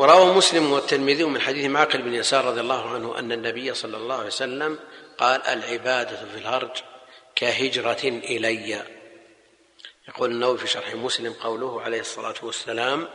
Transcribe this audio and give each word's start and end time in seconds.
وروى 0.00 0.34
مسلم 0.34 0.72
والترمذي 0.72 1.24
من 1.24 1.40
حديث 1.40 1.70
معقل 1.70 2.02
بن 2.02 2.14
يسار 2.14 2.44
رضي 2.44 2.60
الله 2.60 2.88
عنه 2.88 3.18
أن 3.18 3.32
النبي 3.32 3.74
صلى 3.74 3.96
الله 3.96 4.14
عليه 4.14 4.26
وسلم 4.26 4.78
قال 5.18 5.46
العبادة 5.46 6.16
في 6.16 6.38
الهرج 6.38 6.70
كهجرة 7.34 7.98
إلي. 8.04 8.82
يقول 10.08 10.30
النووي 10.30 10.58
في 10.58 10.66
شرح 10.66 10.94
مسلم 10.94 11.32
قوله 11.32 11.82
عليه 11.82 12.00
الصلاة 12.00 12.34
والسلام 12.42 13.08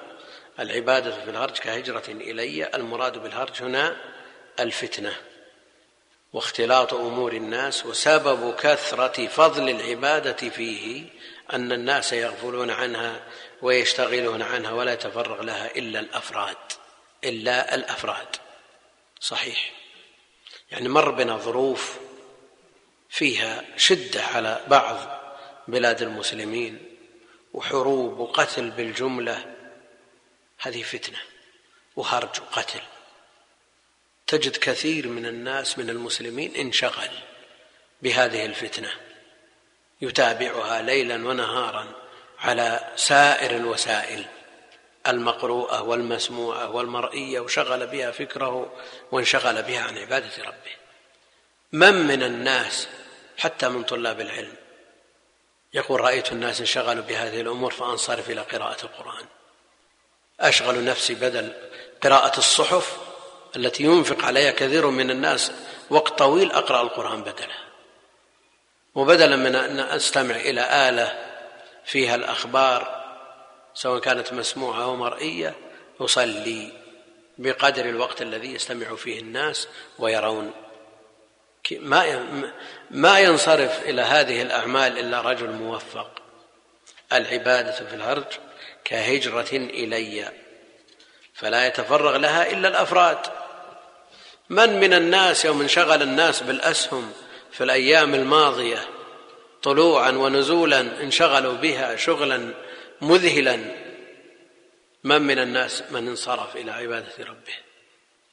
العبادة 0.60 1.12
في 1.12 1.30
الهرج 1.30 1.58
كهجرة 1.58 2.04
إلي 2.08 2.70
المراد 2.76 3.24
بالهرج 3.24 3.62
هنا 3.62 3.98
الفتنة 4.60 5.14
واختلاط 6.34 6.94
أمور 6.94 7.34
الناس 7.34 7.86
وسبب 7.86 8.56
كثرة 8.56 9.28
فضل 9.28 9.70
العبادة 9.70 10.50
فيه 10.50 11.06
أن 11.54 11.72
الناس 11.72 12.14
يغفلون 12.14 12.70
عنها 12.70 13.24
ويشتغلون 13.62 14.42
عنها 14.42 14.72
ولا 14.72 14.94
يتفرغ 14.94 15.42
لها 15.42 15.76
إلا 15.76 16.00
الأفراد 16.00 16.58
إلا 17.24 17.76
الأفراد. 17.76 18.28
صحيح. 19.20 19.72
يعني 20.72 20.90
مر 20.90 21.12
بنا 21.12 21.38
ظروف 21.38 21.98
فيها 23.10 23.66
شدة 23.78 24.24
على 24.24 24.62
بعض 24.68 24.98
بلاد 25.68 26.02
المسلمين 26.02 26.86
وحروب 27.54 28.20
وقتل 28.20 28.70
بالجملة. 28.70 29.56
هذه 30.60 30.84
فتنة 30.84 31.18
وهرج 31.96 32.42
وقتل. 32.42 32.82
تجد 34.28 34.58
كثير 34.58 35.08
من 35.08 35.26
الناس 35.26 35.78
من 35.78 35.90
المسلمين 35.90 36.56
انشغل 36.56 37.10
بهذه 38.02 38.46
الفتنة. 38.46 38.92
يتابعها 40.02 40.82
ليلا 40.82 41.28
ونهارا 41.28 41.88
على 42.40 42.80
سائر 42.96 43.56
الوسائل 43.56 44.26
المقروءة 45.08 45.82
والمسموعة 45.84 46.70
والمرئية 46.70 47.40
وشغل 47.40 47.88
بها 47.88 48.12
فكره 48.12 48.74
وانشغل 49.12 49.64
بها 49.64 49.82
عن 49.82 49.98
عبادة 49.98 50.44
ربه. 50.44 50.76
من 51.72 51.94
من 51.94 52.24
الناس 52.24 52.88
حتى 53.38 53.70
من 53.70 53.84
طلاب 53.84 54.22
العلم؟ 54.22 54.54
يقول 55.74 56.02
رأيت 56.02 56.32
الناس 56.32 56.60
انشغلوا 56.60 57.04
بهذه 57.04 57.42
الأمور 57.42 57.72
فأنصرف 57.72 58.30
إلى 58.30 58.42
قراءة 58.42 58.84
القرآن. 58.84 59.26
أشغل 60.40 60.86
نفسي 60.86 61.16
بدل 61.16 61.54
قراءة 62.04 62.38
الصحف 62.38 62.98
التي 63.56 63.84
ينفق 63.84 64.26
عليها 64.26 64.52
كثير 64.52 64.90
من 64.90 65.12
الناس 65.12 65.52
وقت 65.90 66.20
طويل 66.20 66.52
أقرأ 66.52 66.82
القرآن 66.82 67.22
بدلها 67.22 67.65
وبدلا 68.96 69.36
من 69.36 69.56
أن 69.56 69.80
أستمع 69.80 70.36
إلى 70.36 70.90
آلة 70.90 71.16
فيها 71.86 72.16
الأخبار 72.16 73.06
سواء 73.74 74.00
كانت 74.00 74.34
مسموعة 74.34 74.84
أو 74.84 74.96
مرئية 74.96 75.56
أصلي 76.00 76.72
بقدر 77.38 77.86
الوقت 77.86 78.22
الذي 78.22 78.54
يستمع 78.54 78.96
فيه 78.96 79.20
الناس 79.20 79.68
ويرون. 80.00 80.52
ما 81.72 82.26
ما 82.92 83.20
ينصرف 83.20 83.84
إلى 83.84 84.02
هذه 84.02 84.42
الأعمال 84.42 85.00
إلا 85.00 85.22
رجل 85.22 85.50
موفق. 85.50 86.12
العبادة 87.14 87.72
في 87.72 87.96
الهرج 87.96 88.26
كهجرة 88.84 89.48
إلي 89.52 90.32
فلا 91.34 91.68
يتفرغ 91.68 92.18
لها 92.18 92.52
إلا 92.52 92.68
الأفراد. 92.68 93.18
من 94.50 94.80
من 94.80 94.94
الناس 94.94 95.46
يوم 95.46 95.62
انشغل 95.62 96.02
الناس 96.02 96.44
بالأسهم 96.44 97.14
في 97.58 97.64
الأيام 97.64 98.16
الماضية 98.16 98.88
طلوعا 99.64 100.12
ونزولا 100.12 100.80
انشغلوا 101.04 101.54
بها 101.54 101.96
شغلا 101.96 102.54
مذهلا. 103.02 103.60
من 105.04 105.22
من 105.22 105.40
الناس 105.40 105.84
من 105.92 106.08
انصرف 106.08 106.56
إلى 106.56 106.72
عبادة 106.72 107.14
ربه 107.20 107.54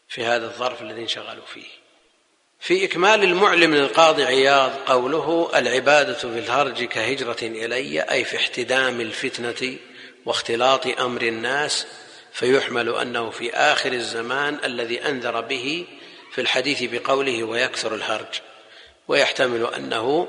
في 0.08 0.24
هذا 0.24 0.46
الظرف 0.46 0.82
الذي 0.82 1.02
انشغلوا 1.02 1.44
فيه؟ 1.46 1.66
في 2.60 2.84
إكمال 2.84 3.22
المعلم 3.24 3.74
للقاضي 3.74 4.24
عياض 4.24 4.70
قوله 4.86 5.50
العبادة 5.54 6.14
في 6.14 6.38
الهرج 6.38 6.84
كهجرة 6.84 7.42
إلي 7.42 8.00
أي 8.00 8.24
في 8.24 8.36
احتدام 8.36 9.00
الفتنة 9.00 9.76
واختلاط 10.26 10.86
أمر 10.86 11.22
الناس 11.22 11.86
فيحمل 12.32 12.88
أنه 12.88 13.30
في 13.30 13.54
آخر 13.54 13.92
الزمان 13.92 14.58
الذي 14.64 15.02
أنذر 15.08 15.40
به 15.40 15.86
في 16.32 16.40
الحديث 16.40 16.82
بقوله 16.82 17.44
ويكثر 17.44 17.94
الهرج 17.94 18.40
ويحتمل 19.08 19.66
أنه 19.66 20.28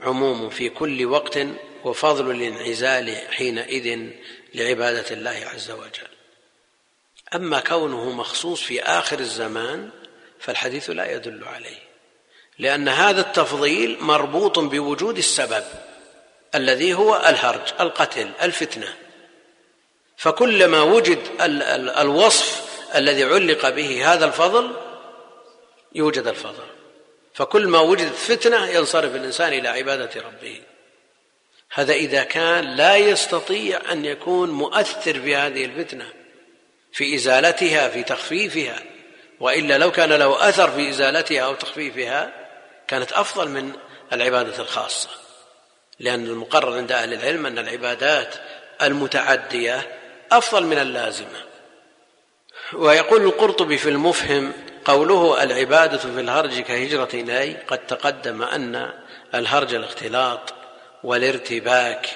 عموم 0.00 0.50
في 0.50 0.68
كل 0.68 1.06
وقت 1.06 1.38
وفضل 1.84 2.30
الانعزال 2.30 3.16
حينئذ 3.30 4.10
لعبادة 4.54 5.10
الله 5.10 5.44
عز 5.54 5.70
وجل. 5.70 6.08
أما 7.34 7.60
كونه 7.60 8.10
مخصوص 8.10 8.62
في 8.62 8.82
آخر 8.82 9.18
الزمان 9.18 9.90
فالحديث 10.38 10.90
لا 10.90 11.12
يدل 11.12 11.44
عليه 11.44 11.78
لأن 12.58 12.88
هذا 12.88 13.20
التفضيل 13.20 13.96
مربوط 14.00 14.58
بوجود 14.58 15.18
السبب 15.18 15.64
الذي 16.54 16.94
هو 16.94 17.16
الهرج 17.16 17.72
القتل 17.80 18.30
الفتنة. 18.42 18.94
فكلما 20.16 20.82
وجد 20.82 21.18
الوصف 21.98 22.66
الذي 22.94 23.24
علق 23.24 23.68
به 23.68 24.12
هذا 24.12 24.24
الفضل 24.24 24.76
يوجد 25.94 26.26
الفضل. 26.26 26.75
فكل 27.36 27.66
ما 27.66 27.80
وجدت 27.80 28.14
فتنة 28.14 28.66
ينصرف 28.66 29.14
الإنسان 29.14 29.52
إلى 29.52 29.68
عبادة 29.68 30.20
ربه. 30.20 30.62
هذا 31.72 31.92
إذا 31.92 32.22
كان 32.24 32.64
لا 32.64 32.96
يستطيع 32.96 33.80
أن 33.92 34.04
يكون 34.04 34.50
مؤثر 34.50 35.20
في 35.20 35.36
هذه 35.36 35.64
الفتنة 35.64 36.12
في 36.92 37.14
إزالتها 37.14 37.88
في 37.88 38.02
تخفيفها. 38.02 38.82
وإلا 39.40 39.78
لو 39.78 39.92
كان 39.92 40.12
له 40.12 40.48
أثر 40.48 40.70
في 40.70 40.88
إزالتها 40.88 41.40
أو 41.40 41.54
تخفيفها 41.54 42.32
كانت 42.88 43.12
أفضل 43.12 43.48
من 43.48 43.72
العبادة 44.12 44.62
الخاصة. 44.62 45.08
لأن 46.00 46.26
المقرر 46.26 46.76
عند 46.76 46.92
أهل 46.92 47.14
العلم 47.14 47.46
أن 47.46 47.58
العبادات 47.58 48.34
المتعدية 48.82 49.98
أفضل 50.32 50.64
من 50.64 50.78
اللازمة. 50.78 51.44
ويقول 52.72 53.22
القرطبي 53.22 53.78
في 53.78 53.88
المفهم 53.88 54.52
قوله 54.86 55.42
العبادة 55.42 55.98
في 55.98 56.20
الهرج 56.20 56.60
كهجرة 56.60 57.08
إلي 57.14 57.52
قد 57.52 57.86
تقدم 57.86 58.42
أن 58.42 58.90
الهرج 59.34 59.74
الاختلاط 59.74 60.54
والارتباك 61.04 62.06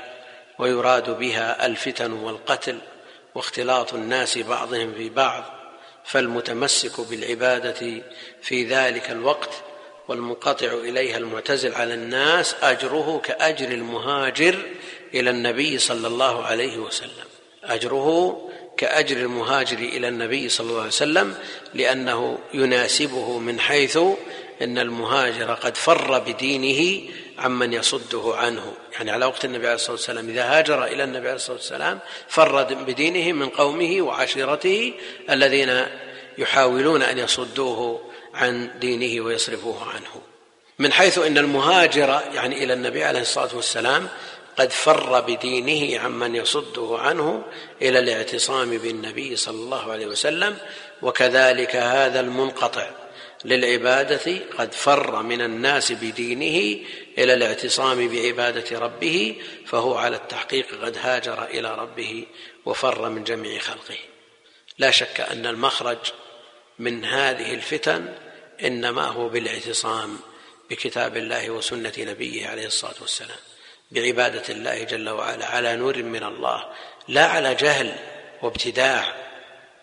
ويراد 0.58 1.18
بها 1.18 1.66
الفتن 1.66 2.12
والقتل 2.12 2.78
واختلاط 3.34 3.94
الناس 3.94 4.38
بعضهم 4.38 4.94
في 4.94 5.08
بعض 5.08 5.44
فالمتمسك 6.04 7.00
بالعبادة 7.00 8.02
في 8.42 8.64
ذلك 8.64 9.10
الوقت 9.10 9.50
والمنقطع 10.08 10.72
إليها 10.72 11.16
المعتزل 11.18 11.74
على 11.74 11.94
الناس 11.94 12.54
أجره 12.62 13.20
كأجر 13.24 13.68
المهاجر 13.68 14.58
إلى 15.14 15.30
النبي 15.30 15.78
صلى 15.78 16.06
الله 16.06 16.44
عليه 16.44 16.78
وسلم. 16.78 17.26
أجره 17.64 18.49
كأجر 18.80 19.16
المهاجر 19.16 19.78
إلى 19.78 20.08
النبي 20.08 20.48
صلى 20.48 20.66
الله 20.66 20.78
عليه 20.78 20.88
وسلم 20.88 21.34
لأنه 21.74 22.38
يناسبه 22.54 23.38
من 23.38 23.60
حيث 23.60 23.98
أن 24.62 24.78
المهاجر 24.78 25.54
قد 25.54 25.76
فر 25.76 26.18
بدينه 26.18 27.10
عمن 27.38 27.72
يصده 27.72 28.32
عنه. 28.36 28.72
يعني 28.92 29.10
على 29.10 29.26
وقت 29.26 29.44
النبي 29.44 29.66
عليه 29.66 29.74
الصلاة 29.74 29.92
والسلام 29.92 30.28
إذا 30.28 30.42
هاجر 30.42 30.84
إلى 30.84 31.04
النبي 31.04 31.26
عليه 31.26 31.36
الصلاة 31.36 31.56
والسلام 31.56 31.98
فر 32.28 32.62
بدينه 32.62 33.32
من 33.32 33.48
قومه 33.48 34.02
وعشيرته 34.02 34.92
الذين 35.30 35.86
يحاولون 36.38 37.02
أن 37.02 37.18
يصدوه 37.18 38.00
عن 38.34 38.70
دينه 38.80 39.24
ويصرفوه 39.24 39.88
عنه. 39.88 40.22
من 40.78 40.92
حيث 40.92 41.18
إن 41.18 41.38
المهاجر 41.38 42.20
يعني 42.34 42.64
إلى 42.64 42.72
النبي 42.72 43.04
عليه 43.04 43.20
الصلاة 43.20 43.56
والسلام 43.56 44.08
قد 44.56 44.72
فر 44.72 45.20
بدينه 45.20 46.00
عمن 46.00 46.36
يصده 46.36 46.98
عنه 46.98 47.44
إلى 47.82 47.98
الاعتصام 47.98 48.78
بالنبي 48.78 49.36
صلى 49.36 49.54
الله 49.54 49.92
عليه 49.92 50.06
وسلم 50.06 50.56
وكذلك 51.02 51.76
هذا 51.76 52.20
المنقطع 52.20 52.90
للعبادة 53.44 54.38
قد 54.58 54.72
فر 54.72 55.22
من 55.22 55.40
الناس 55.40 55.92
بدينه 55.92 56.86
إلى 57.18 57.34
الاعتصام 57.34 58.08
بعبادة 58.08 58.78
ربه 58.78 59.36
فهو 59.66 59.94
على 59.94 60.16
التحقيق 60.16 60.84
قد 60.84 60.98
هاجر 60.98 61.44
إلى 61.44 61.74
ربه 61.74 62.26
وفر 62.66 63.08
من 63.08 63.24
جميع 63.24 63.58
خلقه. 63.58 63.98
لا 64.78 64.90
شك 64.90 65.20
أن 65.20 65.46
المخرج 65.46 65.98
من 66.78 67.04
هذه 67.04 67.54
الفتن 67.54 68.14
إنما 68.64 69.06
هو 69.06 69.28
بالاعتصام 69.28 70.18
بكتاب 70.70 71.16
الله 71.16 71.50
وسنة 71.50 71.92
نبيه 71.98 72.48
عليه 72.48 72.66
الصلاة 72.66 72.94
والسلام. 73.00 73.49
بعبادة 73.90 74.42
الله 74.48 74.84
جل 74.84 75.08
وعلا 75.08 75.46
على 75.46 75.76
نور 75.76 76.02
من 76.02 76.22
الله 76.22 76.64
لا 77.08 77.26
على 77.26 77.54
جهل 77.54 77.92
وابتداع. 78.42 79.14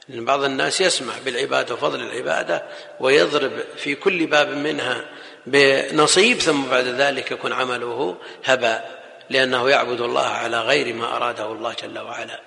لأن 0.10 0.26
بعض 0.26 0.44
الناس 0.44 0.82
يسمع 0.82 1.14
بالعبادة 1.26 1.74
وفضل 1.74 2.02
العبادة 2.02 2.64
ويضرب 3.00 3.52
في 3.78 3.96
كل 3.96 4.26
باب 4.26 4.50
منها 4.50 5.06
بنصيب 5.46 6.40
ثم 6.40 6.66
بعد 6.66 6.86
ذلك 6.86 7.32
يكون 7.32 7.54
عمله 7.54 8.18
هباء 8.44 9.04
لأنه 9.30 9.70
يعبد 9.70 10.02
الله 10.02 10.26
على 10.28 10.62
غير 10.62 10.94
ما 10.94 11.16
أراده 11.16 11.52
الله 11.52 11.76
جل 11.84 12.00
وعلا 12.00 12.42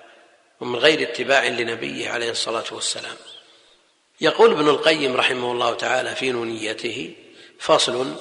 ومن 0.61 0.79
غير 0.79 1.03
اتباع 1.03 1.47
لنبيه 1.47 2.11
عليه 2.11 2.31
الصلاة 2.31 2.65
والسلام. 2.73 3.17
يقول 4.21 4.51
ابن 4.51 4.69
القيم 4.69 5.17
رحمه 5.17 5.53
الله 5.53 5.75
تعالى 5.75 6.15
في 6.15 6.33
نونيته 6.33 7.15
فصل 7.59 8.17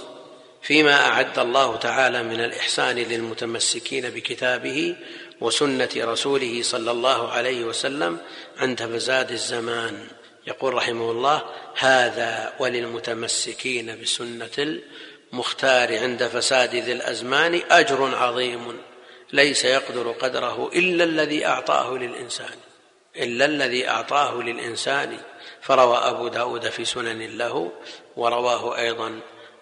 فيما 0.61 1.07
أعد 1.07 1.39
الله 1.39 1.75
تعالى 1.75 2.23
من 2.23 2.39
الإحسان 2.41 2.95
للمتمسكين 2.95 4.09
بكتابه 4.09 4.95
وسنة 5.41 5.89
رسوله 5.97 6.61
صلى 6.63 6.91
الله 6.91 7.31
عليه 7.31 7.63
وسلم 7.63 8.17
عند 8.57 8.85
فساد 8.85 9.31
الزمان. 9.31 10.07
يقول 10.47 10.73
رحمه 10.73 11.11
الله 11.11 11.41
هذا 11.77 12.53
وللمتمسكين 12.59 14.01
بسنة 14.01 14.79
المختار 15.33 15.97
عند 15.97 16.23
فساد 16.23 16.75
ذي 16.75 16.91
الأزمان 16.91 17.61
أجر 17.71 18.15
عظيم. 18.15 18.81
ليس 19.33 19.65
يقدر 19.65 20.11
قدره 20.11 20.71
إلا 20.75 21.03
الذي 21.03 21.45
أعطاه 21.45 21.97
للإنسان 21.97 22.57
إلا 23.15 23.45
الذي 23.45 23.87
أعطاه 23.87 24.41
للإنسان. 24.41 25.17
فروى 25.61 25.97
أبو 25.97 26.27
داود 26.27 26.69
في 26.69 26.85
سنن 26.85 27.37
له 27.37 27.71
ورواه 28.17 28.77
أيضا 28.77 29.19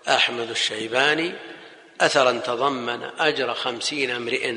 أحمد 0.10 0.50
الشيباني 0.50 1.34
اثرا 2.02 2.32
تضمن 2.32 3.04
أجر 3.20 3.54
خمسين 3.54 4.12
امرئ 4.12 4.54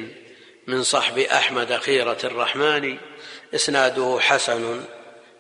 من 0.67 0.83
صحب 0.83 1.19
أحمد 1.19 1.77
خيرة 1.77 2.19
الرحمن 2.25 2.99
إسناده 3.55 4.19
حسن 4.21 4.85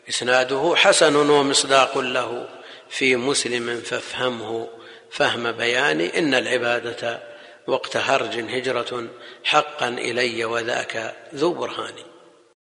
إسناده 0.08 0.74
حسن 0.76 1.16
ومصداق 1.16 1.98
له 1.98 2.48
في 2.88 3.16
مسلم 3.16 3.80
فافهمه 3.80 4.68
فهم 5.10 5.52
بيان 5.52 6.00
إن 6.00 6.34
العبادة 6.34 7.22
وقت 7.66 7.96
هرج 7.96 8.38
هجرة 8.38 9.08
حقا 9.44 9.88
إلي 9.88 10.44
وذاك 10.44 11.16
ذو 11.34 11.52
برهان. 11.52 11.94